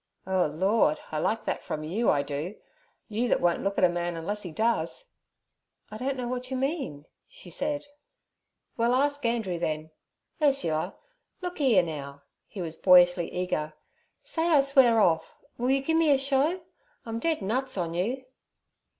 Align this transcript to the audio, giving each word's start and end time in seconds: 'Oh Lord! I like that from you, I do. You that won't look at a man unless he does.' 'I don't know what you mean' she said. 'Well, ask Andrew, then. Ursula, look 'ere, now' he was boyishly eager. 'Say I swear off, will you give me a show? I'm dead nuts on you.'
'Oh 0.25 0.47
Lord! 0.47 0.97
I 1.11 1.19
like 1.19 1.45
that 1.45 1.61
from 1.63 1.83
you, 1.83 2.09
I 2.09 2.23
do. 2.23 2.55
You 3.07 3.27
that 3.27 3.39
won't 3.39 3.61
look 3.63 3.77
at 3.77 3.83
a 3.83 3.87
man 3.87 4.17
unless 4.17 4.41
he 4.41 4.51
does.' 4.51 5.09
'I 5.91 5.97
don't 5.99 6.17
know 6.17 6.27
what 6.27 6.49
you 6.49 6.57
mean' 6.57 7.05
she 7.27 7.51
said. 7.51 7.85
'Well, 8.77 8.95
ask 8.95 9.23
Andrew, 9.23 9.59
then. 9.59 9.91
Ursula, 10.41 10.95
look 11.43 11.61
'ere, 11.61 11.83
now' 11.83 12.23
he 12.47 12.63
was 12.63 12.75
boyishly 12.75 13.31
eager. 13.31 13.73
'Say 14.23 14.47
I 14.49 14.61
swear 14.61 14.99
off, 14.99 15.35
will 15.59 15.69
you 15.69 15.83
give 15.83 15.97
me 15.97 16.11
a 16.11 16.17
show? 16.17 16.63
I'm 17.05 17.19
dead 17.19 17.43
nuts 17.43 17.77
on 17.77 17.93
you.' 17.93 18.25